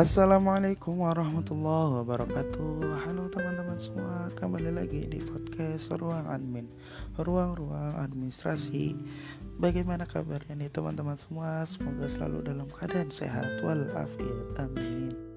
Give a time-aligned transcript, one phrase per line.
[0.00, 3.04] Assalamualaikum warahmatullahi wabarakatuh.
[3.04, 6.72] Halo teman-teman semua Kembali lagi di podcast Ruang Admin.
[7.20, 8.96] Ruang-ruang administrasi.
[9.60, 11.68] Bagaimana kabarnya nih teman-teman semua?
[11.68, 14.56] Semoga selalu dalam keadaan sehat Walafiat.
[14.56, 15.29] Amin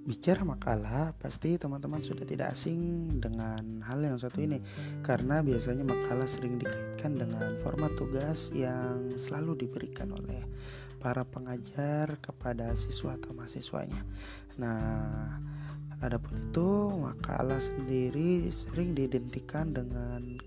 [0.00, 4.56] Bicara makalah, pasti teman-teman sudah tidak asing dengan hal yang satu ini.
[5.04, 10.40] Karena biasanya makalah sering dikaitkan dengan format tugas yang selalu diberikan oleh
[11.04, 14.00] para pengajar kepada siswa atau mahasiswanya.
[14.56, 15.36] Nah,
[16.00, 20.40] adapun itu makalah sendiri sering diidentikan dengan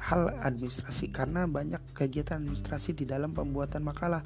[0.00, 4.20] hal administrasi karena banyak kegiatan administrasi di dalam pembuatan makalah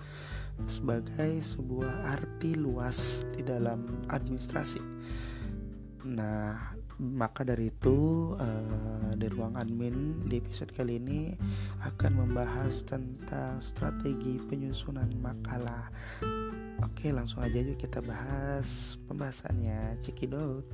[0.66, 4.82] sebagai sebuah arti luas di dalam administrasi.
[6.10, 8.32] Nah, maka dari itu
[9.16, 11.32] di ruang admin di episode kali ini
[11.84, 15.88] akan membahas tentang strategi penyusunan makalah.
[16.80, 20.00] Oke, langsung aja yuk kita bahas pembahasannya.
[20.00, 20.64] Cekidot.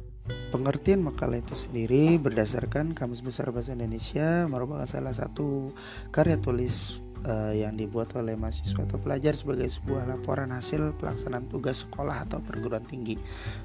[0.51, 5.75] Pengertian makalah itu sendiri berdasarkan Kamus Besar Bahasa Indonesia merupakan salah satu
[6.11, 11.83] karya tulis uh, yang dibuat oleh mahasiswa atau pelajar sebagai sebuah laporan hasil pelaksanaan tugas
[11.87, 13.19] sekolah atau perguruan tinggi.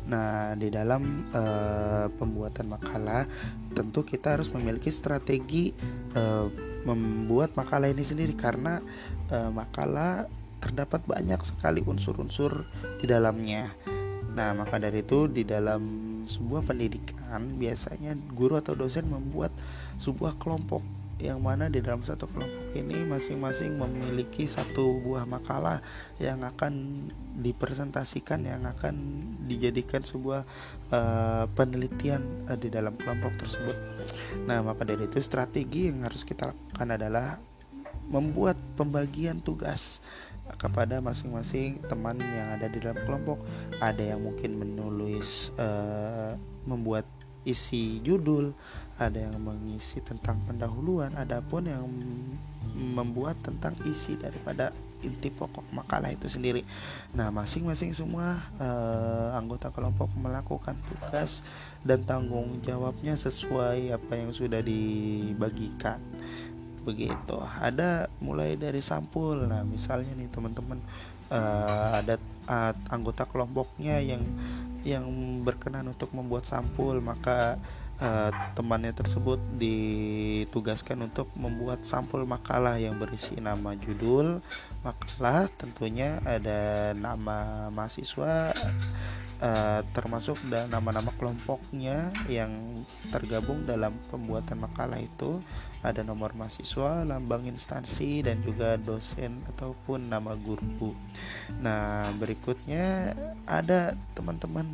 [0.09, 3.30] Nah, di dalam uh, pembuatan makalah,
[3.78, 5.72] tentu kita harus memiliki strategi
[6.18, 6.50] uh,
[6.84, 8.81] membuat makalah ini sendiri karena
[9.30, 10.25] uh, makalah
[10.62, 12.66] terdapat banyak sekali unsur-unsur
[13.02, 13.70] di dalamnya.
[14.32, 15.84] Nah, maka dari itu di dalam
[16.24, 19.52] sebuah pendidikan biasanya guru atau dosen membuat
[20.00, 20.84] sebuah kelompok
[21.22, 25.78] yang mana di dalam satu kelompok ini masing-masing memiliki satu buah makalah
[26.18, 27.06] yang akan
[27.38, 30.42] dipresentasikan yang akan dijadikan sebuah
[30.90, 33.78] uh, penelitian uh, di dalam kelompok tersebut.
[34.50, 37.38] Nah, maka dari itu strategi yang harus kita lakukan adalah
[38.12, 40.04] membuat pembagian tugas
[40.58, 43.42] kepada masing-masing teman yang ada di dalam kelompok.
[43.81, 47.06] Ada yang mungkin menulis uh, membuat
[47.41, 48.53] isi judul,
[49.01, 51.90] ada yang mengisi tentang pendahuluan, adapun yang
[52.78, 54.69] membuat tentang isi daripada
[55.01, 56.62] inti pokok makalah itu sendiri.
[57.18, 61.41] Nah, masing-masing semua uh, anggota kelompok melakukan tugas
[61.81, 65.97] dan tanggung jawabnya sesuai apa yang sudah dibagikan.
[66.81, 67.38] Begitu.
[67.62, 69.46] Ada mulai dari sampul.
[69.46, 70.81] Nah, misalnya nih teman-teman
[71.31, 72.16] uh, ada
[72.50, 74.22] uh, anggota kelompoknya yang
[74.81, 75.06] yang
[75.46, 77.62] berkenan untuk membuat sampul maka
[78.02, 84.42] uh, temannya tersebut ditugaskan untuk membuat sampul makalah yang berisi nama judul
[84.81, 88.58] makalah tentunya ada nama mahasiswa
[89.41, 92.53] uh, termasuk nama-nama kelompoknya yang
[93.09, 95.41] tergabung dalam pembuatan makalah itu
[95.81, 100.94] ada nomor mahasiswa, lambang instansi dan juga dosen ataupun nama guru.
[101.59, 103.18] Nah, berikutnya
[103.50, 104.69] ada teman-teman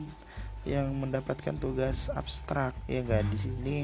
[0.68, 3.78] yang mendapatkan tugas abstrak ya enggak di sini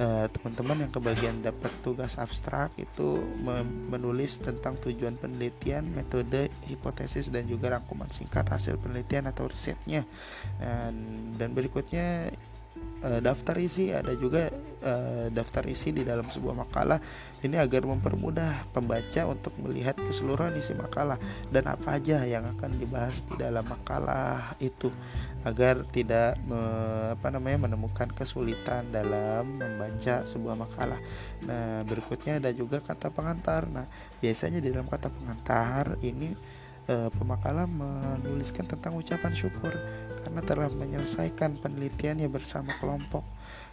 [0.00, 3.20] eh, teman-teman yang kebagian dapat tugas abstrak itu
[3.92, 10.08] menulis tentang tujuan penelitian, metode, hipotesis dan juga rangkuman singkat hasil penelitian atau risetnya.
[10.56, 10.96] Dan,
[11.36, 12.32] dan berikutnya
[13.02, 14.48] uh, daftar isi ada juga
[14.82, 16.98] uh, daftar isi di dalam sebuah makalah
[17.42, 21.18] ini agar mempermudah pembaca untuk melihat keseluruhan isi makalah
[21.50, 24.92] dan apa aja yang akan dibahas di dalam makalah itu
[25.42, 26.58] agar tidak me,
[27.18, 31.02] apa namanya menemukan kesulitan dalam membaca sebuah makalah.
[31.50, 33.66] Nah, berikutnya ada juga kata pengantar.
[33.66, 33.86] Nah,
[34.22, 36.30] biasanya di dalam kata pengantar ini
[36.86, 39.74] e, pemakalah menuliskan tentang ucapan syukur
[40.22, 43.26] karena telah menyelesaikan penelitiannya bersama kelompok.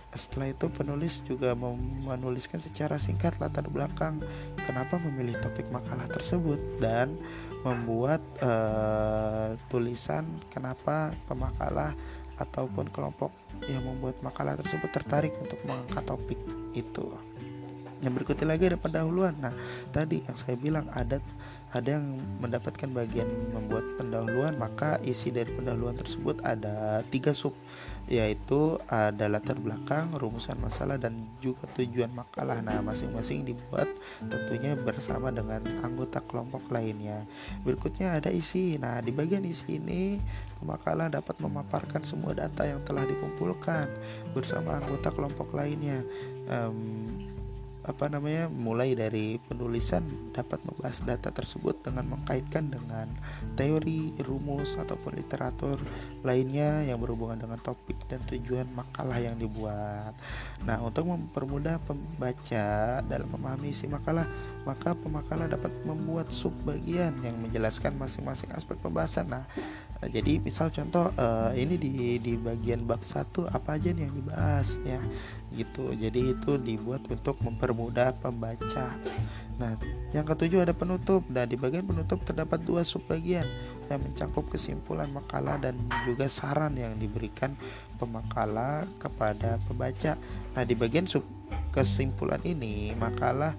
[0.10, 4.18] Setelah itu penulis juga menuliskan secara singkat latar belakang
[4.58, 7.14] kenapa memilih topik makalah tersebut dan
[7.62, 11.94] membuat uh, tulisan kenapa pemakalah
[12.40, 13.30] ataupun kelompok
[13.68, 16.40] yang membuat makalah tersebut tertarik untuk mengangkat topik
[16.72, 17.06] itu.
[18.00, 19.36] Yang berikutnya lagi ada pendahuluan.
[19.40, 19.54] Nah,
[19.92, 21.20] tadi yang saya bilang ada
[21.70, 27.54] ada yang mendapatkan bagian membuat pendahuluan maka isi dari pendahuluan tersebut ada tiga sub
[28.10, 32.58] yaitu ada latar belakang rumusan masalah dan juga tujuan makalah.
[32.66, 33.86] Nah masing-masing dibuat
[34.26, 37.22] tentunya bersama dengan anggota kelompok lainnya.
[37.62, 38.82] Berikutnya ada isi.
[38.82, 40.18] Nah di bagian isi ini
[40.66, 43.86] makalah dapat memaparkan semua data yang telah dikumpulkan
[44.34, 46.02] bersama anggota kelompok lainnya.
[46.50, 47.38] Um,
[47.90, 53.10] apa namanya mulai dari penulisan dapat membahas data tersebut dengan mengkaitkan dengan
[53.58, 55.82] teori, rumus ataupun literatur
[56.22, 60.14] lainnya yang berhubungan dengan topik dan tujuan makalah yang dibuat.
[60.70, 64.30] Nah, untuk mempermudah pembaca dalam memahami isi makalah,
[64.70, 69.34] maka pemakalah dapat membuat sub bagian yang menjelaskan masing-masing aspek pembahasan.
[69.34, 69.50] Nah,
[70.08, 71.92] jadi misal contoh uh, ini di
[72.24, 75.02] di bagian bab satu apa aja nih yang dibahas ya
[75.54, 75.94] gitu.
[75.94, 78.96] Jadi itu dibuat untuk mempermudah pembaca.
[79.60, 79.76] Nah
[80.16, 81.26] yang ketujuh ada penutup.
[81.28, 83.46] Nah di bagian penutup terdapat dua subbagian
[83.92, 85.76] yang mencakup kesimpulan makalah dan
[86.08, 87.54] juga saran yang diberikan
[88.00, 90.16] pemakalah kepada pembaca.
[90.56, 91.26] Nah di bagian sub
[91.74, 93.54] kesimpulan ini makalah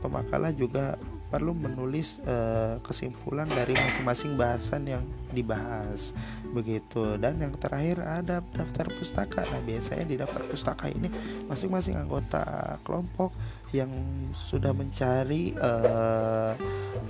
[0.00, 1.00] pemakalah juga
[1.34, 5.02] perlu menulis uh, kesimpulan dari masing-masing bahasan yang
[5.34, 6.14] dibahas.
[6.54, 7.18] Begitu.
[7.18, 9.42] Dan yang terakhir ada daftar pustaka.
[9.50, 11.10] Nah biasanya di daftar pustaka ini
[11.50, 13.34] masing-masing anggota kelompok
[13.74, 13.90] yang
[14.30, 16.54] sudah mencari uh,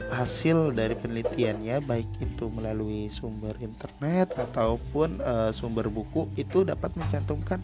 [0.09, 7.61] hasil dari penelitiannya baik itu melalui sumber internet ataupun uh, sumber buku itu dapat mencantumkan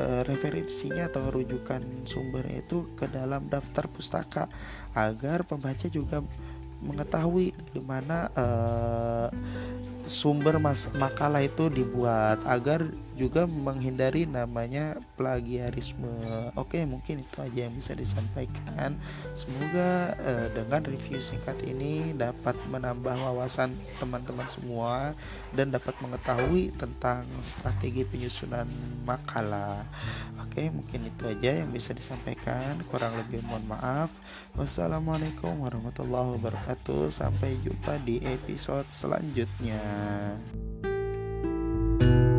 [0.00, 4.50] uh, referensinya atau rujukan sumbernya itu ke dalam daftar pustaka
[4.98, 6.24] agar pembaca juga
[6.82, 9.28] mengetahui di mana uh,
[10.02, 12.82] sumber mas makalah itu dibuat agar
[13.14, 16.08] juga menghindari namanya plagiarisme.
[16.56, 18.96] Oke, mungkin itu aja yang bisa disampaikan.
[19.36, 25.12] Semoga uh, dengan review singkat ini dapat menambah wawasan teman-teman semua
[25.52, 28.68] dan dapat mengetahui tentang strategi penyusunan
[29.04, 29.84] makalah.
[30.48, 32.80] Oke, mungkin itu aja yang bisa disampaikan.
[32.88, 34.12] Kurang lebih mohon maaf.
[34.56, 37.08] Wassalamualaikum warahmatullahi wabarakatuh.
[37.12, 39.80] Sampai jumpa di episode selanjutnya.
[42.02, 42.31] thank you